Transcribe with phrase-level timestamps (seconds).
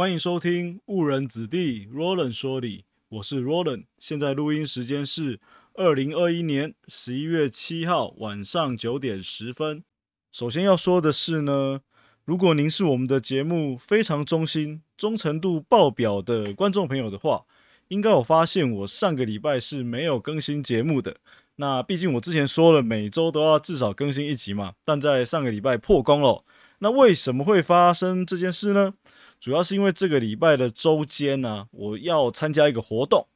[0.00, 3.84] 欢迎收听《误人子弟》，Roland 说理，我是 Roland。
[3.98, 5.40] 现在录音时间是
[5.74, 9.84] 二零二一年十一月七号晚上九点十分。
[10.32, 11.82] 首先要说的是呢，
[12.24, 17.44] 如果您是我们的节目非常忠心、忠诚度爆表的观众朋友的话，
[17.88, 21.18] 应该有发现我上个礼拜是没有更新节目的。
[21.56, 26.42] 那毕竟我之前说了，每周都要至少更新一集嘛，但在上个礼拜破功了。
[26.78, 28.94] 那为什么会发生这件事呢？
[29.40, 33.26] 主要是因为这个礼拜的周间呢，我要参加一个活动，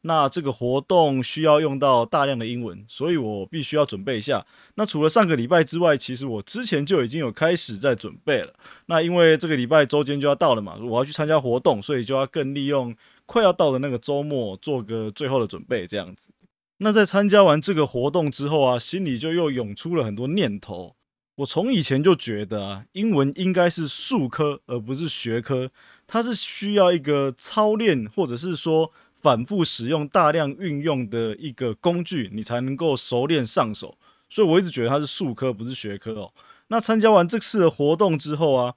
[0.00, 4.44] 那这个活动需要用到大量的英文，所以我必须要准备一下。
[4.74, 8.52] 那除了上个礼拜之外，其实我之前就已经有开始在准备了。
[8.86, 12.92] 那因为这个礼拜周间就要到了嘛，我要去参加活动，所以就要更利用
[13.24, 16.32] 快要到的那个周末做个最后的准备，这样子。
[16.78, 20.96] 那在参加完这个活动之后啊，心里就又涌出了很多念头。
[21.42, 25.70] 我从以前就觉得啊，英文应该是术科而不是学科，
[26.06, 33.96] 它是需要一个操练或者是说反复使用、大量运用的一个工具，你才能够熟练上手。
[34.28, 36.32] 所以我一直觉得它是术科，不是学科哦。
[36.68, 38.74] 那参加完这次的活动之后啊，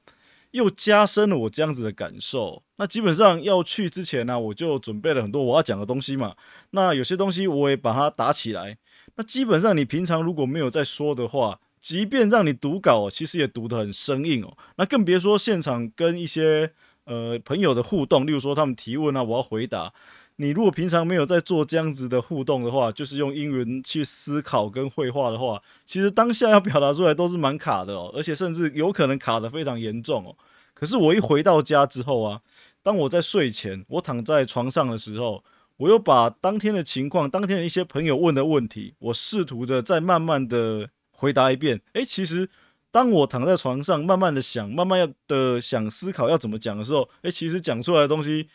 [0.52, 2.64] 又加深了我这样子的感受。
[2.78, 6.36] 那基本上要去之前呢，我就准备了很多我要讲的东西嘛。
[6.72, 8.78] 那有些东西我也把它打起来。
[9.18, 14.58] 那基本上你平常如果没有在说的话，即便让你读稿，其实也读得很生硬哦。
[14.78, 16.72] 那更别说现场跟一些
[17.04, 19.94] 呃朋友的互动，例如说他们提问啊，我要回答。
[20.38, 30.36] 你如果平常没有在做这样子的互动的话，就是用英文去思考跟绘画的话，其实当下要表达出来都是蛮卡的哦，而且甚至有可能卡得非常严重哦。
[30.74, 32.42] 可是我一回到家之后啊，
[32.82, 35.44] 当我在睡前，我躺在床上的时候，
[35.78, 40.90] 我又把当天的情况、当天的一些朋友问的问题，我试图的再慢慢的。
[41.16, 42.50] 回答一遍，诶，其实
[42.92, 48.50] 当我躺在床上，慢慢的想，慢慢要的想思考要怎么讲的时候，诶，其实讲出来的东西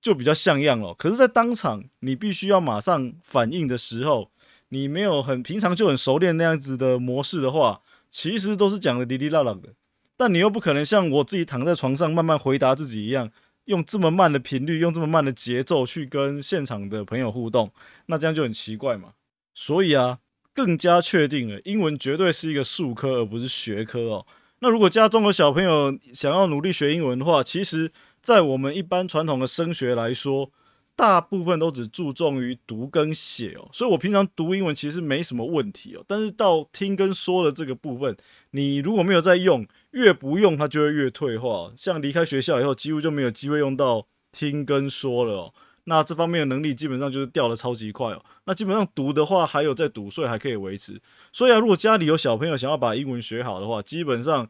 [0.00, 0.94] 就比较像样了。
[0.94, 4.30] 可是，在当场你必须要马上反应的时候，
[4.70, 9.74] 你没有很平常就很熟练那样子的模式的话，其实都是讲的滴滴啦啦的。
[10.16, 13.30] 但你又不可能像我自己躺在床上慢慢回答自己一样，
[13.66, 17.70] 用这么慢的频率，用这么慢的节奏去跟现场的朋友互动，
[18.06, 19.12] 那这样就很奇怪嘛。
[19.52, 20.18] 所以啊。
[20.56, 24.26] 更加确定了，英文绝对是一个术科而不是学科哦。
[24.60, 30.50] 那如果家中的小朋友想要努力学英文的话，其实，在我们一般传统的升学来说，
[30.96, 33.68] 大部分都只注重于读跟写哦。
[33.70, 36.02] 所以我平常读英文其实没什么问题哦。
[36.08, 38.16] 但是到听跟说的这个部分，
[38.52, 41.70] 你如果没有在用，越不用它就会越退化。
[41.76, 45.54] 像离开学校以后，几乎就没有机会用到听跟说了哦。
[45.88, 48.24] 那这方面的能力基本上就是掉的超级快哦。
[48.44, 51.00] 那基本上读的话还有在读，所以还可以维持。
[51.32, 54.48] 所以啊，如果家里有小朋友想要把英文学好的话，基本上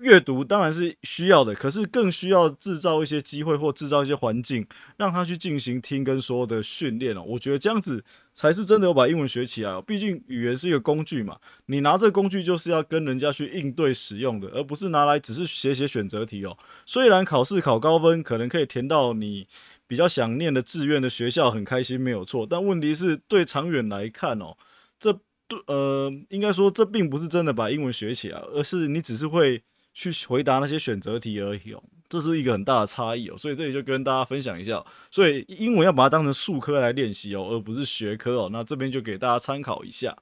[0.00, 4.66] 阅读当然是需要的，可是更需要制造一些机会或制造一些环境，
[4.98, 7.22] 让他去进行听跟说的训练哦。
[7.26, 9.82] 我觉得这样子才是真的有把英文学起来哦。
[9.86, 16.58] 毕竟语言是一个工具嘛，你拿这个工具就是要跟人家去应对使用的，而不是拿来只是写写选择题哦。
[16.84, 19.46] 虽然考试考高分可能可以填到你。
[19.86, 24.56] 比较想念的志愿的学校很开心没有错，但问题是对长远来看哦，
[24.98, 25.12] 这
[25.46, 29.62] 对呃应该说这并不是真的把英文学起来，而是你只是会
[29.92, 40.16] 去回答那些选择题而已哦，这是一个很大的差异哦，所以这里就跟大家分享一下，所以英文要把它当成数科来练习哦，而不是学科哦，那这边就给大家参考一下。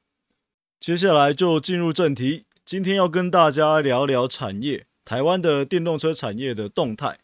[0.80, 7.20] 接下来就进入正题，今天要跟大家聊聊产业，台湾的电动车产业的动态。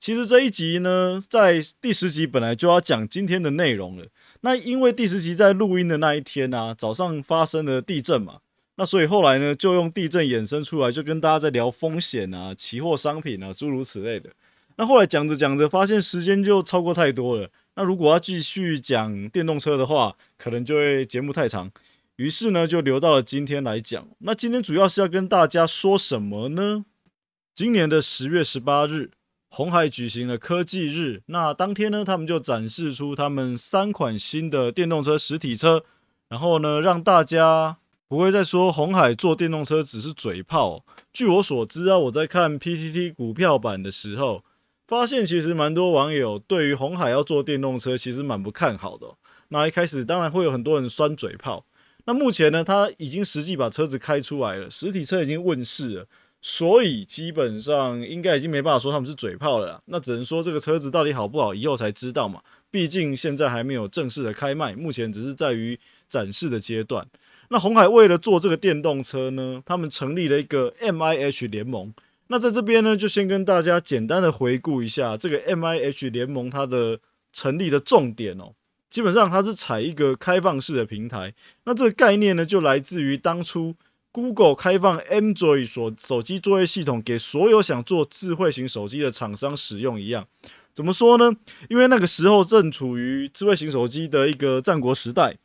[0.00, 4.06] 其实这一集呢，在第十集本来就要讲今天的内容了。
[4.40, 8.38] 那因为第十集在录音的那一天啊，早上发生了地震嘛，
[8.76, 14.30] 那所以后来呢，就用地震衍生出来，就跟大家在聊风险啊、期货商品啊，诸如此类的。
[14.76, 17.50] 那后来讲着讲着，发现时间就超过太多了。
[17.74, 21.70] 那如果要继续讲电动车的话，可能就会节目太长。
[22.16, 24.08] 于是呢，就留到了今天来讲。
[24.20, 26.86] 那今天主要是要跟大家说什么呢？
[27.52, 29.10] 今年的十月十八日。
[29.52, 35.84] 红海举行了科技日，那当天呢，他们就展示出他们三款新的电动车实体车，
[36.28, 40.84] 然后呢，让大家不会再说红海做电动车只是嘴炮。
[41.12, 44.44] 据我所知啊，我在看 PTT 股票版的时候，
[44.86, 49.16] 发现其实蛮多网友对于红海要做电动车其实蛮不看好的。
[49.48, 51.66] 那一开始当然会有很多人酸嘴炮，
[52.04, 56.06] 那目前呢，他已经实际把车子开出来了，实体车已经问世了。
[56.42, 62.40] 所以基本上应该已经没办法说他们是嘴炮了，那只能说这个车子到底好不好，以后才知道嘛。
[62.70, 65.78] 毕竟现在还没有正式的开卖，目前只是在于
[66.08, 67.06] 展示的阶段。
[67.48, 71.92] 那红海为了做这个电动车呢，他们成立了一个 M I H 联盟。
[72.28, 77.00] 那在这边呢，就先跟大家简单的回顾一下这个 M I H 联盟它的
[77.32, 78.52] 成立的重点哦。
[78.88, 81.34] 基本上它是采一个开放式的平台，
[81.64, 83.74] 那这个概念呢，就来自于当初
[84.12, 90.26] Google 开放 Android 所手机作业系统给所有想做智慧型手机的厂商使用一样。
[90.72, 91.32] 怎么说呢？
[91.68, 95.36] 因为那个时候正处于智慧型手机的一个战国时代。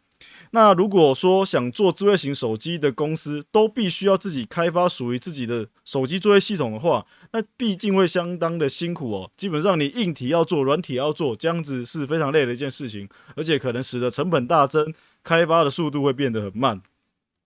[0.51, 9.31] 那如果说想做智慧型手机的公司都必须要自己开发属于自己的手机作业系统的话，那毕竟会相当的辛苦哦。
[9.35, 16.81] 基本上你硬体要做，软体要做，这样子是非常累的一件事情，而且可能使得成本大增，开发的速度会变得很慢。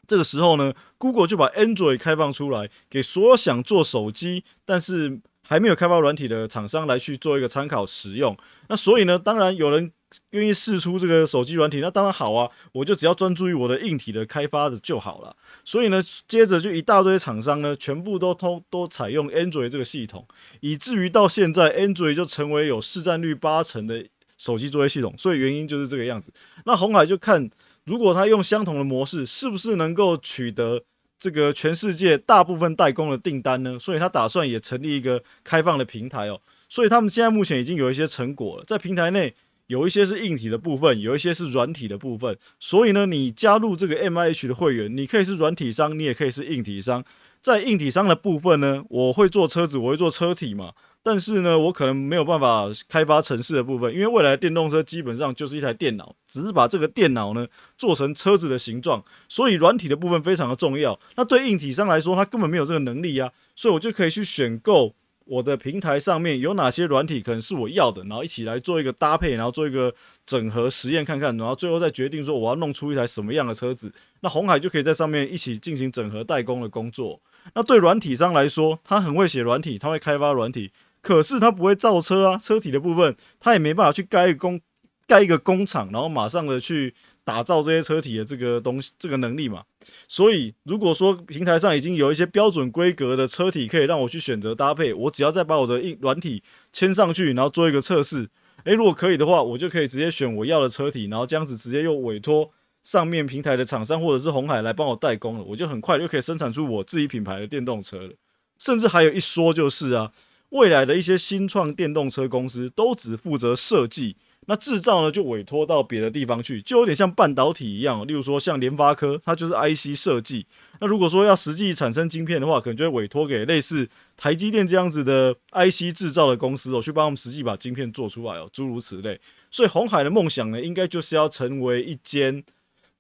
[0.10, 8.36] 这个时候呢，Google 就把 Android 开放出来，给所有想做手机但是还没有开发软体的厂商来去做一个参考使用。
[8.68, 9.92] 那所以呢，当然有人。
[10.32, 12.50] 愿意试出这个手机软体，那当然好啊！
[12.72, 15.36] 我就只要专注于我的硬体的开发的就好了。
[15.64, 20.26] 所以呢，接着就一大堆厂商呢，全部都都都采用 Android 这个系统，
[20.62, 24.04] 以至于到现在 Android 就成为有市占率八成的
[24.36, 25.14] 手机作业系统。
[25.16, 26.34] 所以原因就是这个样子。
[26.66, 27.48] 那红海就看，
[27.90, 30.84] 如果他用相同的模式，是不是能够取得
[31.18, 33.80] 这个全世界大部分代工的订单呢？
[33.80, 36.40] 所以他打算也成立一个开放的平台哦。
[36.70, 39.34] 所以他们现在目前已经有一些成果了，在平台内。
[39.66, 42.36] 有一些是硬体的部分，有一些是软体的部分。
[42.60, 47.06] 所以呢，你加入这个 M I H 的会员，你可以是软体商，你也可以是硬体商。
[47.40, 50.74] 在硬体商的部分呢，我会做车子，我会做车体嘛。
[51.02, 57.48] 但是呢，我可能没有办法开发城市的部分，因为未来电动车基本上就是一台电脑，只是把这个电脑呢
[57.78, 59.04] 做成车子的形状。
[59.28, 61.00] 所以软体的部分非常的重要。
[61.16, 64.94] 那对硬体商来说，他根本没有这个能力呀，所以我就可以去选购。
[65.26, 69.94] 我的平台上面有哪些软体可能是我要的，然后一起来做一个搭配，然后做一个
[70.26, 73.94] 整合实验看看，然后最后再决定说我要弄出一台什么样的车子。
[74.22, 77.22] 那红海就可以在上面一起进行整合代工的工作。
[77.54, 84.60] 那对软体商来说，他很会写软体，他会开发软体，可是他不会造车啊，车体的部分他也没办法去盖工
[85.08, 86.94] 盖一个工厂，然后马上的去。
[87.26, 89.62] 打造这些车体的这个东西，这个能力嘛，
[90.08, 96.42] 所以如果说平台上已经有一些标准规格的车体，可以让我去选择搭配，我只要再把我的硬软体
[96.74, 98.28] 牵上去，然后做一个测试，
[98.64, 102.50] 诶，如果可以的话，我就可以直接选我要的车体，然后这样子直接又委托
[102.82, 108.14] 上面平台的厂商或者是红海来帮我代工了，我就很快就可以生产出我自己品牌的电动车了。
[108.58, 110.12] 甚至还有一说就是啊，
[110.50, 114.18] 未来的一些新创电动车公司都只负责设计。
[114.48, 118.08] 那制造呢，就委托到别的地方去，就有点像半导体一样。
[118.08, 120.48] 例如说，像联发科，它就是 IC 设计。
[120.82, 123.88] 那如果说要实际产生晶片的话，可能就会委托给类似
[124.18, 129.22] 台积电这样子的 IC 制造的公司哦，去帮他们实际把晶片做出来哦，诸如此类。
[129.52, 132.44] 所以，红海的梦想呢，应该就是要成为一间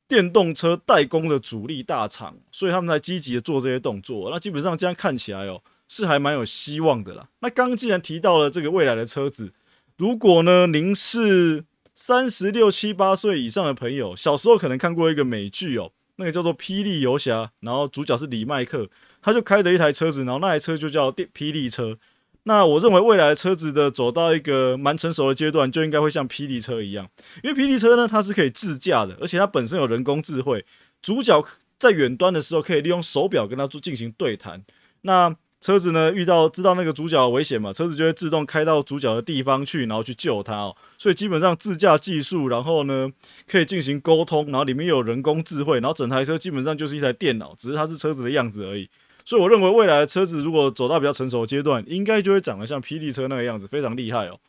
[0.08, 4.30] 电动车代工的主力大厂，所以他们才积极的做这些动作。
[4.30, 5.60] 那基本上这样看起来哦，
[5.90, 7.28] 是还蛮有希望的啦。
[7.42, 9.52] 那刚既然提到了这个未来的车子。
[9.98, 18.90] 如果呢，您是三十六七八岁以上的朋友，小时候可能看过一个美剧哦，那个叫做《霹雳游侠》，然后主角是李麦克，
[19.22, 21.98] 他就开的一台车子，然后那台车就叫电霹雳车。
[22.44, 27.10] 那我认为未来的车子的走到一个蛮成熟的阶段，就应该会像霹雳车一样，
[27.44, 30.66] 因为霹雳车呢，它是可以自驾的，而且它本身有人工智慧，
[31.02, 31.44] 主角
[31.78, 34.64] 在远端的时候可以利用手表跟它做进行对谈。
[35.02, 40.76] 那车子呢遇到知道那个主角危险嘛，车子就会自动开到主角的地方去，然后去救他哦。
[40.98, 43.12] 所以基本上自驾技术，然后呢
[43.46, 48.90] 可以进行沟通，然后里面有人工智慧，然后整台车基本上就是一台电脑，只是它是车子的样子而已。
[49.26, 54.40] 所以我认为未来的车子如果走到比较成熟的阶段，应该就会长得像霹雳车那个样子，非常厉害哦。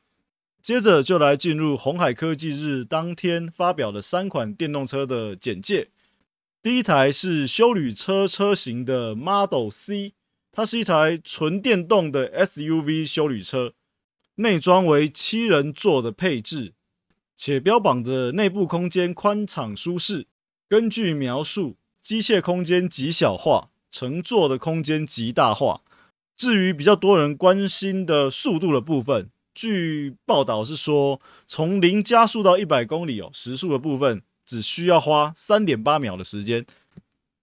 [0.62, 5.88] 接着就来进入红海科技日当天发表的三款电动车的简介。
[6.62, 10.12] 第一台是修旅车车型的 Model C。
[10.52, 13.74] 它是一台纯电动的 SUV 修旅车，
[14.36, 16.74] 内装为七人座的配置，
[17.36, 20.26] 且标榜着内部空间宽敞舒适。
[20.68, 25.82] 根据描述，机械空间极小化，乘坐的空间极大化。
[26.34, 36.66] 至于比较多人关心的速度的部分，据报道是说，从零加速到一百公里哦，时速的部分只需要花三点八秒的时间。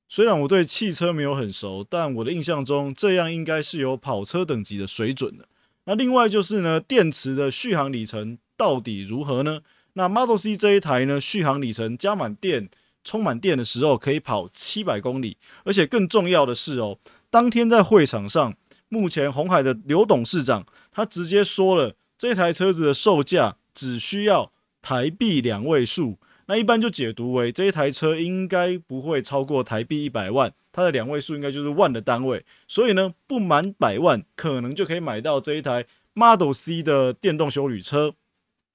[0.10, 5.48] 虽然我对汽车没有很熟，但我的印象中这样应该是有跑车等级的水准的。
[5.86, 9.62] 那另外就是呢，电池的续航里程到底如何呢？
[9.94, 12.70] 那 Model C 这一台呢，续航里程加满电、
[13.04, 16.98] 充满电的时候可以跑七百公里，而且更重要的是哦，
[17.30, 18.56] 当天在会场上，
[18.90, 26.18] 目前红海的刘董事长他直接说了，这台车子的售价只需要台币两位数。
[26.50, 38.14] 那一般就解读为这一台车应该不会超过台币一百万，它的两位数应该就是万的单位，所以呢，不满百万可能就可以买到这一台 Model C 的电动修旅车。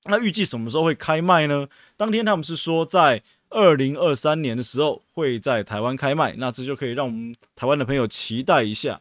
[0.04, 1.68] 那预计什么时候会开卖呢？
[1.96, 9.00] 当天他们是说在二零二三年的时候会在台湾开卖，那这就可以让我们台湾的朋友期待一下。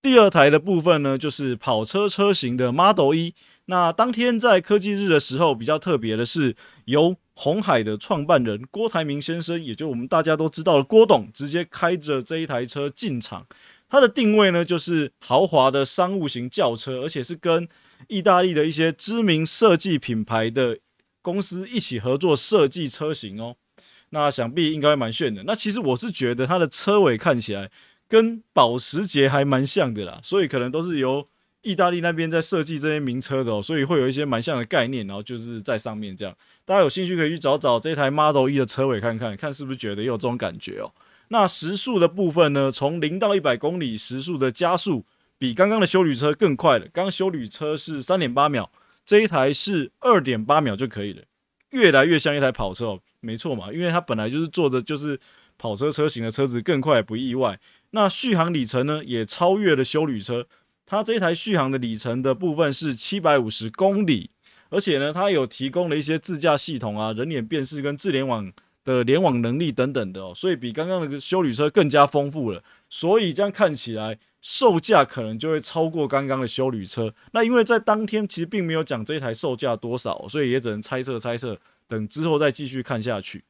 [0.00, 3.34] 第二台的部分呢，就是跑车车型的 Model 一。
[3.70, 13.46] 那当天在科技日的时候，比较特别的是，由红海的创办人郭台铭先生，也就我们大家都知道的郭董，直接开着这一台车进场。
[13.88, 17.68] 它的定位呢，就是豪华的商务型轿车，而且是跟
[18.08, 20.78] 意大利的一些知名设计品牌的
[21.22, 23.54] 公司一起合作设计车型哦。
[24.08, 25.44] 那想必应该蛮炫的。
[25.44, 27.70] 那其实我是觉得它的车尾看起来
[28.08, 31.28] 跟保时捷还蛮像的啦，所以可能都是由。
[31.62, 36.34] 意大利那边在设计这些名车的哦，所以会有一些蛮像的概念，然后就是在上面这样。
[36.64, 40.90] 大家有兴趣可以去找找这台 Model E 的车尾看看，看是不是觉得有这种感觉哦。
[41.28, 45.04] 那时速的部分呢，从零到一百公里时速的加速
[45.38, 46.86] 比刚刚的修旅车更快了。
[46.92, 48.70] 刚修旅车是三点八秒，
[49.04, 51.22] 这一台是二点八秒就可以了，
[51.70, 53.00] 越来越像一台跑车哦。
[53.20, 55.20] 没错嘛，因为它本来就是做的就是
[55.58, 57.60] 跑车车型的车子，更快不意外。
[57.90, 60.46] 那续航里程呢，也超越了修旅车。
[60.90, 64.30] 它这一台续航的里程的部分是七百五十公里，
[64.70, 68.52] 而且呢，它有提供了一些自驾系统啊、人脸辨识跟智联网
[68.84, 72.64] 的联网能力等等的哦，所以比刚刚的修旅车更加丰富了。
[72.88, 77.14] 所以这样看起来，售价可能就会超过刚刚的修旅车。
[77.30, 83.44] 那因为在当天其实并没有讲这一台售价多少，所以也只能猜测猜测，等之后再继续看下去。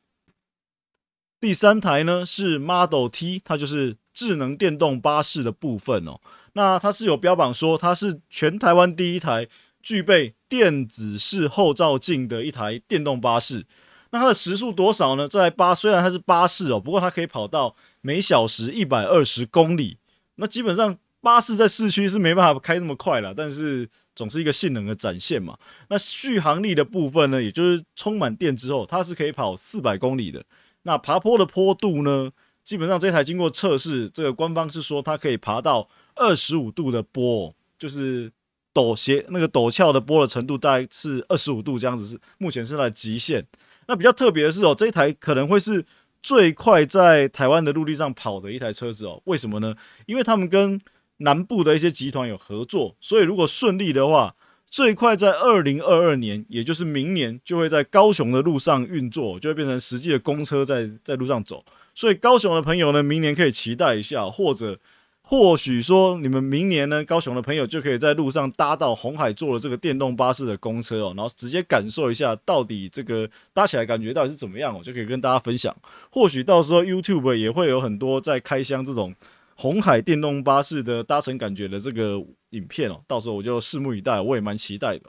[1.41, 6.21] 第三台呢是 Model T，它就是智能电动巴士的部分哦。
[6.53, 9.49] 那它是有标榜说它是全台湾第一台
[9.83, 13.65] 具备电子式后照镜的一台电动巴士。
[14.11, 15.27] 那它的时速多少呢？
[15.27, 19.97] 这台巴虽然它是巴士哦，不过它可以跑到每小时一百二十公里。
[20.35, 25.57] 那基本上巴士在市区是没办法开那么快了，但是总是一个性能的展现嘛。
[25.89, 30.45] 那续航力的部分呢，也就是充满电之后，它是可以跑四百公里的。
[30.83, 32.31] 那爬坡的坡度呢，
[32.71, 35.89] 基本上这台经过测试，这个官方是说它可以爬到。
[36.15, 38.31] 二十五度的波，就是
[38.73, 43.45] 陡斜那个陡峭的波的程度，大概是二十五度这样子，是目前是它的极限。
[43.89, 45.85] 那比较特别的是哦，这一台可能会是
[46.23, 49.21] 最快在台湾的陆地上跑的一台车子哦。
[49.25, 49.75] 为什么呢？
[50.07, 50.81] 因为他们跟
[51.17, 54.37] 南部的一些集团有合作，所以如果顺利的话，
[54.71, 61.65] 最快在二零二二年，也就是明年，就会在高雄的路上运作，就会变成实际的公车在在路上走。
[62.01, 64.79] 所以高雄的朋友呢，明年可以期待一下，或者。
[65.23, 75.73] 或许说，你们明年呢，高雄的朋友就可以在路上搭到红海坐的这个电动巴士的公车哦，然后直接感受一下到底这个搭起来感觉到底是怎么样，我就可以跟大家分享。
[76.11, 79.15] 或许到时候 YouTube 也会有很多在开箱这种
[79.55, 85.05] 红海电动巴士的搭乘感觉的这个影片哦，到时候我就拭目以待，我也蛮期待的。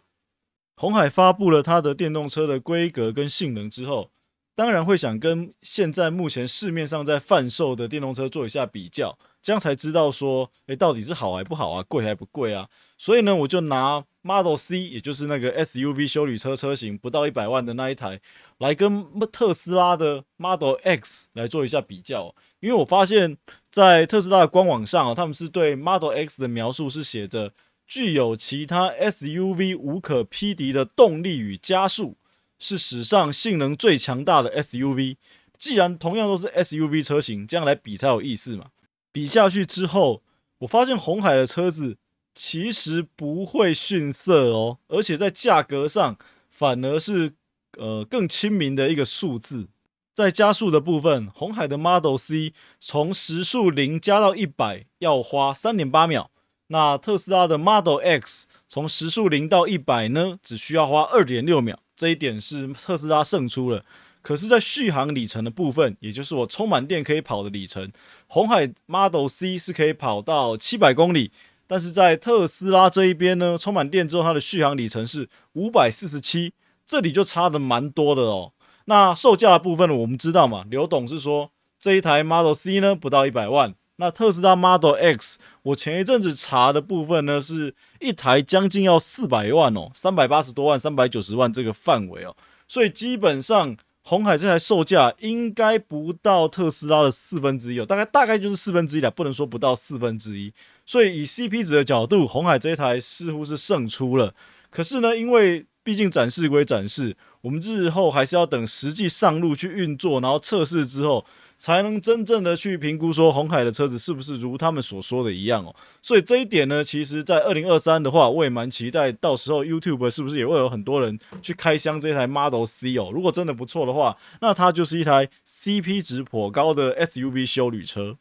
[0.75, 4.11] 红海发布了它的电动车的规格跟性能之后，
[4.55, 9.17] 当然会想跟现在目前市面上在贩售的电动车做一下比较。
[9.41, 12.69] 这样才知道说，诶，到底是好还不好啊，贵还不贵啊？
[12.95, 18.21] 所以呢，我就拿 Model C，也就是那个 SUV 修理车车型，不到一百万的那一台，
[18.59, 22.35] 来跟特斯拉的 Model X 来做一下比较。
[22.59, 23.35] 因为我发现，
[23.71, 27.51] 在特斯拉的官网上啊，他们是对 Model X 的描述是写着
[27.87, 32.15] 具有其他 SUV 无可匹敌的动力与加速，
[32.61, 35.17] 是史上性能最强大的 SUV。
[35.57, 38.67] 既然同样都是 SUV 车型，这样来比才有意思嘛。
[39.11, 40.23] 比下去之后，
[40.59, 41.97] 我发现红海的车子
[42.33, 46.17] 其实不会逊色哦，而且在价格上
[46.49, 47.33] 反而是
[47.77, 49.67] 呃更亲民的一个数字。
[50.13, 56.29] 在加速的部分，红海的 Model C 从时速零加到一百要花三点八秒，
[56.67, 63.85] 那特斯拉的 Model X 从时速零到一百呢，只需要花二点六秒，这一点是特斯拉胜出了。
[64.23, 67.91] 可是，在续航里程的部分，也就是我充满电可以跑的里程，
[68.25, 71.31] 红海 Model C 是可以跑到七百公里，
[71.67, 76.53] 但是在特斯拉这一边呢，充满电之后，它的续航里程是五百四十七，
[76.87, 78.53] 这里就差的蛮多的哦。
[78.85, 92.35] 那售价的部分呢，我们知道嘛，刘董是说这一台 Model C 呢不到一百万，那特斯拉 Model X，我前一阵子查的部分呢，是一台将近要四百万哦，三百八十多万、三百九十万这个范围哦，
[92.67, 93.77] 所以基本上。
[94.03, 100.51] 红海这台售价应该不到特斯拉的四分之一哦，大概大概就是四分之一了，不能说不到四分之一。
[100.87, 104.33] 所以以 CP 值的角度，红海这一台似乎是胜出了。
[104.71, 111.23] 可是呢，因为毕竟展示归展示，我们日后还是要等实际上路去运作，然后测试之后。
[111.61, 123.11] 才能真正的去评估说红海的车子是不是如他们所说的一样哦，所以这一点呢，其实，在二零二三的话，我也蛮期待，到时候 YouTube 是不是也会有很多人去开箱这台 Model C 哦？
[123.13, 128.17] 如果真的不错的话，那它就是一台 CP 值颇高的 SUV 修旅车。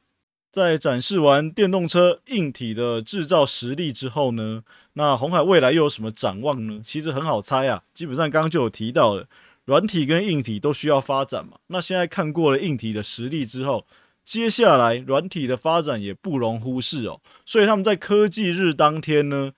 [0.53, 6.83] 在展示完电动车硬体的制造实力之后呢，那红海未来又有什么展望呢？
[6.85, 9.27] 其实很好猜啊，基本上刚刚就有提到了。
[9.71, 11.57] 软体跟硬体都需要发展嘛？
[11.69, 13.87] 那现在看过了硬体的实力之后，
[14.25, 17.21] 接下来软体的发展也不容忽视哦。
[17.47, 19.53] 所以他们在科技日当天呢，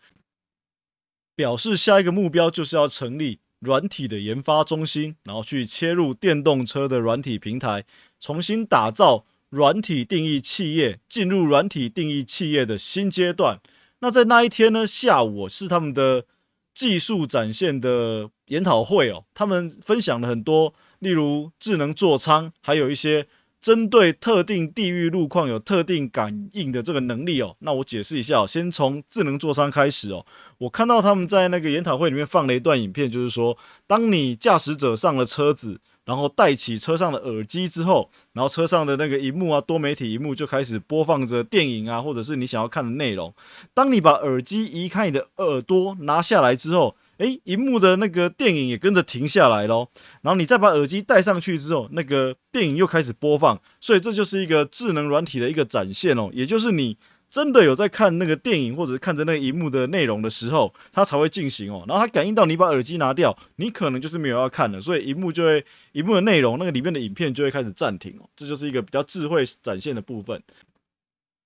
[1.35, 7.87] 表示下一个目标就是要成立软体的研发中心，然后去切入电动车的软体平台，
[8.21, 13.63] 重新打造软体定义企业，进入软体定义企业的新阶段。
[14.01, 16.27] 那在那一天呢，下午是他们的。
[16.75, 23.27] 技术展现的研讨会哦，他们分享了很多，例如智能座舱，还有一些
[23.61, 27.57] 针对特定地域路况有特定感应的这个能力哦。
[27.61, 30.27] 那我解释一下，先从智能座舱开始哦。
[30.59, 35.81] 我看到他们在那个研讨会里面放了一段影片，就是说，当你驾驶者上了车子。
[36.05, 43.33] 然后戴起车上的耳机之后，然后车上的那个荧幕啊，多媒体荧幕就开始播放着电影啊，或者是你想要看的内容。
[43.73, 49.89] 当你把耳机移开你的耳朵拿下来之后，诶，荧幕的那个电影也跟着停下来咯。
[50.23, 53.61] 然后你再把耳机戴上去之后，那个电影又开始播放。
[53.81, 56.97] 所以这就是一个智能软体的一个展现哦，也就是你。
[57.33, 61.83] 真的有在看那个电影，或者是看着那个荧幕的内容的时候，它才会进行哦。
[61.89, 68.29] 然后它感应到你把耳机拿掉，你可能就是没有要看了，所以荧幕就会，荧幕的内容那个里面的影片就会开始暂停哦。
[68.37, 70.43] 这就是一个比较智慧展现的部分。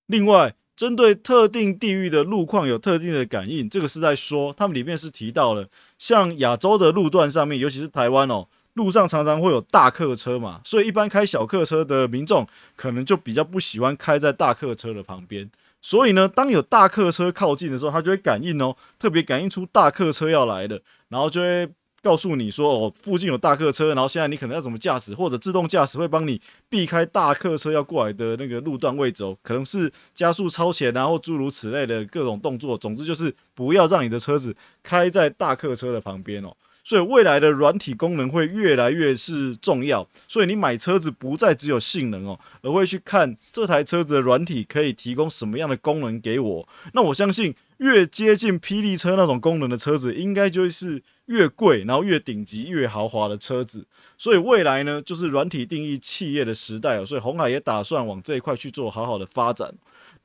[0.08, 5.68] 另外，针对特定地域的路况有特定的感应，这个是在说，他们里面是提到了，
[6.00, 15.48] 像亚洲的路段上面，尤其是台湾哦，路上常常会有大客车嘛，所以一般开小客车的民众可能就比较不喜欢开在大客车的旁边。
[15.88, 21.68] 所以呢，当有大客车靠近的时候，它就会感应哦，特别感应出大客车要来了，然后就会
[22.02, 36.52] 告诉你说哦，附近有大客车，然后现在你可能要怎么驾驶，或者自动驾驶会帮你避开大客车要过来的那个路段位置哦，可能是加速超前，然后诸如此类的各种动作，总之就是不要让你的车子开在大客车的旁边哦。
[36.86, 46.68] 所以未来的软体功能会越来越是重要，所以你买车子不再只有性能哦，而会去看这台车子的软体可以提供什么样的功能给我。
[46.92, 53.84] 那我相信越接近霹雳车那种功能的车子，应该就是越贵，然后越顶级、越豪华的车子。
[54.16, 57.04] 所以未来呢，就是软体定义企业的时代哦。
[57.04, 59.74] 所以红海也打算往这一块去做好好的发展。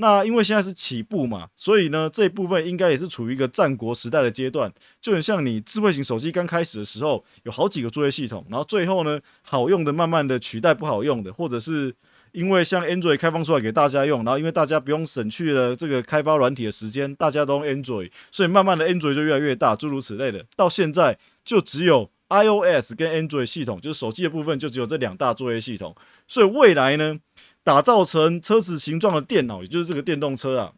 [0.02, 11.94] 那因为现在是起步嘛，所以呢，这一部分应该也是处于一个战国时代的阶段，就很像你智慧型手机刚开始的时候，有好几个作业系统，然后最后呢，好用的慢慢的取代不好用的，或者是
[12.32, 25.96] 因为像 Android 开放出来给大家用，然后因为大家不用省去了这个开发软体的时间，大家都用 Android，所以慢慢的 Android 就越来越大，诸如此类的，到现在就只有 iOS 跟 Android 系统，就是手机的部分就只有这两大作业系统，
[26.28, 27.20] 所以未来呢？
[27.64, 30.74] 打造成车子形状的电脑，也就是这个电动车啊，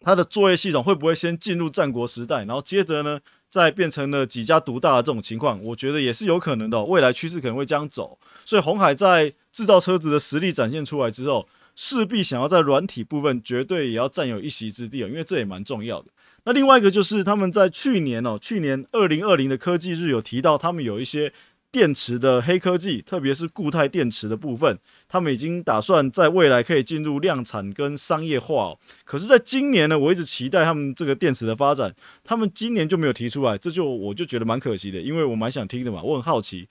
[0.00, 5.62] 它的作业系统会不会先进入战国时代，然后接着呢，再变成了几家独大的这种情况？
[5.62, 8.18] 我觉得也是有可能的，未来趋势可能会这样走。
[8.44, 16.08] 所以红海在制造车子的实力展现出来之后，势必想要在软体部分绝对也要占有一席之地哦，因为这也蛮重要的。
[16.44, 21.32] 那另外一个就是他们在去年哦，去年二零二零的科技日有提到，他们有一些。
[21.70, 28.78] 电池的黑科技，特别是固态电池的部分，他们已经打算在未来可以进入量产跟商业化哦。
[29.04, 36.68] 可是，在今年呢，我一直期待他们这个电池的发展，他们今年就没有提出来，这就我就觉得蛮可惜的，因为我蛮想听的嘛，我很好奇。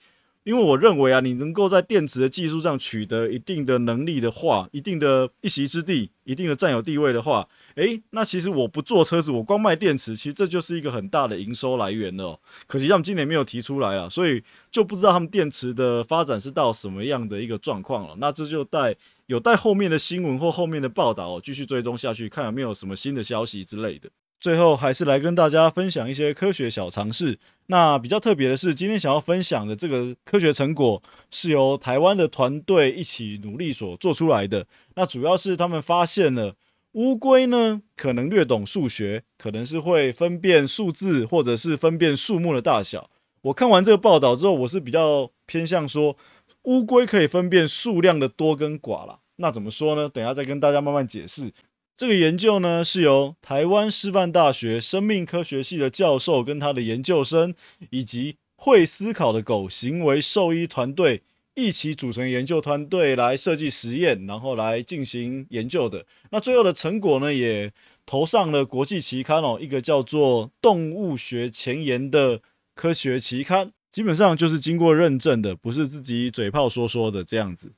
[0.48, 12.40] 因为我认为啊，你能够在电池的技术上取得一定的能力的话，一定的一席之地，一定的占有地位的话，诶，那其实我不做车子，我光卖电池，其实这就是一个很大的营收来源了。
[12.66, 18.16] 可惜他们今年没有提出来啊，所以就不知道他们电池的发展是到什么样的一个状况了。
[18.18, 24.08] 那这就待有待后面的新闻或后面的报道继续追踪下去，看有没有什么新的消息之类的。
[24.40, 27.38] 最后还是来跟大家分享一些科学小常识。
[27.66, 34.66] 那比较特别的是，今天想要分享的这个科学成果是由台湾的团队一起努力所做出来的。
[34.94, 36.54] 那主要是他们发现了
[36.92, 43.10] 乌龟呢，可能略懂数学，可能是会分辨数字或者是分辨数目的大小。
[43.42, 46.16] 我看完这个报道之后，我是比较偏向说
[46.62, 49.20] 乌龟可以分辨数量的多跟寡啦。
[49.36, 50.08] 那怎么说呢？
[50.08, 51.52] 等下再跟大家慢慢解释。
[51.98, 57.52] 这个研究呢，是由台湾师范大学生命科学系的教授跟他的研究生，
[57.90, 61.22] 以及会思考的狗行为兽医团队
[61.56, 66.06] 一起组成研究团队来设计实验，然后来进行研究的。
[66.30, 67.72] 那最后的成果呢，也
[68.06, 72.40] 投上了国际期刊哦，一个叫做《动物学前沿》的
[72.76, 77.72] 科学期刊，基本上就是经过认证的，不是自己嘴炮说说的这样子。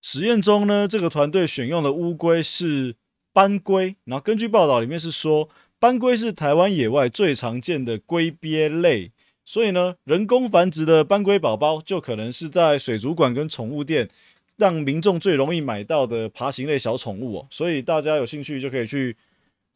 [0.00, 2.94] 实验中呢，这个团队选用的乌龟是。
[3.34, 5.48] 斑龟，然后根据报道里面是说，
[5.80, 9.10] 斑龟是台湾野外最常见的龟鳖类，
[9.44, 14.08] 所以呢，人工繁殖的斑龟宝宝就可能是在水族馆跟宠物店
[14.56, 17.46] 让民众最容易买到的爬行类小宠物哦。
[17.50, 19.16] 所以大家有兴趣就可以去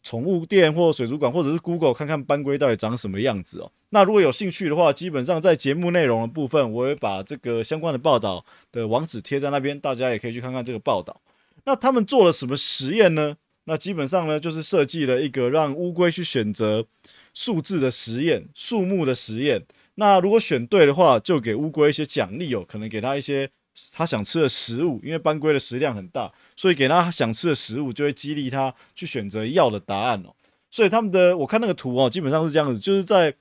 [0.05, 3.73] 宠物店或水族馆或者是 Google 看看斑龟到底长什么样子哦。
[3.91, 11.21] 那如果有兴趣的话，基本上在节目内容的部分，我会把这个相关的报道的网址贴在那边，大家也可以去看看这个报道。
[11.65, 13.37] 那他们做了什么实验呢？
[13.69, 16.87] 那基本上呢，就是设计了一个让乌龟去选择
[17.35, 19.67] 数字的实验、数目的实验。
[19.97, 23.51] 那如果选对的话，就给乌龟一些奖励哦，可能给它一些
[23.93, 24.99] 它想吃的食物。
[25.05, 30.35] 因为斑龟的食量很大，所以给它想吃的食物就会激励它去选择要的答案哦。
[30.71, 33.35] 所以他们的我看那个图哦，基本上是这样子，就是在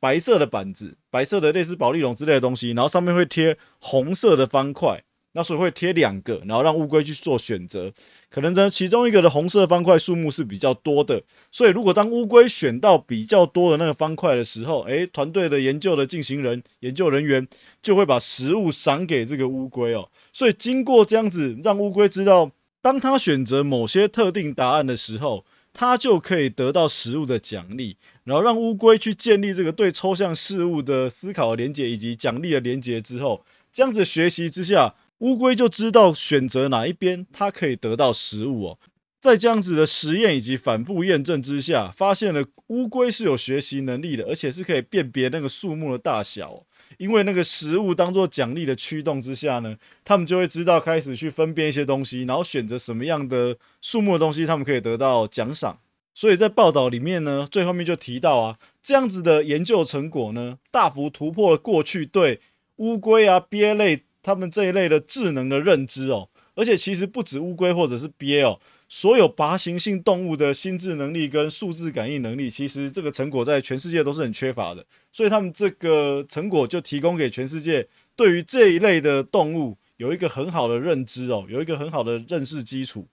[0.00, 5.04] 白色的板子、白色的类似保利龙之类的东西，然后上面会贴红色的方块。
[5.36, 7.92] 那所以会贴两个，然后让乌龟去做选择。
[8.30, 17.46] 可能呢，其中一个的红色方块数目是比较多的，所以如果当乌龟选到比较多的那个方块的时候，诶，团队的研究的进行人、研究人员
[17.82, 20.08] 就会把食物赏给这个乌龟哦。
[20.32, 34.94] 所以经过这样子，让乌龟知道，当他选择某些特定答案的时候，他就可以得到食物的奖励，然后让乌龟去建立这个对抽象事物的思考连接以及奖励的连接之后，这样子学习之下。
[35.24, 38.78] 乌龟就知道选择哪一边，它可以得到食物哦。
[39.22, 46.66] 在这样子的实验以及反复验证之下，发现了乌龟是有学习能力的，而且是可以辨别那个数目的大小。
[46.98, 55.78] 因为那个食物当做奖励的驱动之下呢，他们就会知道开始去分辨一些东西，然后选择什么样的数目的东西，他们可以得到奖赏。
[56.12, 62.40] 所以在报道里面呢，最后面就提到啊，这样子的研究成果呢，大幅突破了过去对
[62.76, 64.02] 乌龟啊鳖类。
[64.24, 68.58] 他们这一类的智能的认知哦，而且其实不止乌龟或者是鳖哦，
[68.88, 74.84] 所有爬行性动物的心智能力跟数字感应能力，其实这个成果在全世界都是很缺乏的。
[75.12, 83.06] 所以他们这个成果就提供给全世界，对于这一类的动物有一个很好的认知哦，有一个很好的认识基础。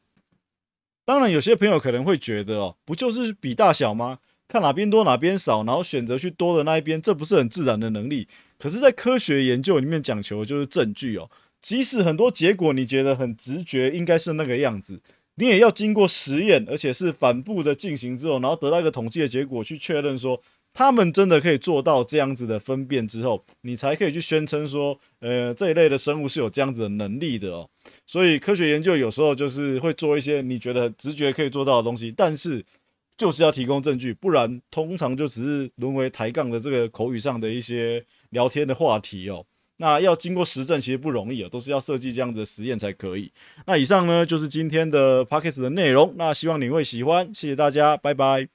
[1.04, 4.20] 当然，有些朋友可能会觉得哦，不就是比大小吗？
[4.52, 8.28] 看哪边多哪边少，然后选择去多的那一边，这不是很自然的能力？
[8.60, 11.32] 可是，在科学研究里面讲求的就是证据哦。
[11.62, 15.00] 即使很多结果你觉得很直觉，应该是那个样子，
[15.36, 20.42] 你也要经过实验，而且是反复的进行之后，然后得到一个统计的结果，去确认说
[20.74, 27.70] 他们真的可以做到这样子的分辨之后，你才可以去宣称说，呃，这一类的生物是有这样子的能力的哦。
[28.06, 32.66] 所以，科学研究有时候就是会做一些你觉得直觉可以做到的东西，但是。
[33.18, 39.46] 就是要提供证据，不然通常就只是沦为抬杠的这个口语上的一些聊天的话题哦。
[39.78, 43.32] 那要经过实证，其实不容易啊，都是要设计这样子的实验才可以。
[43.66, 48.52] 那以上呢就是今天的 p o c k e t 的内容，那希望你会喜欢，谢谢大家，拜拜。